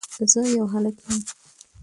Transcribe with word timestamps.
زه 0.31 0.39
يو 0.55 0.65
هلک 0.73 0.95
يم 1.05 1.17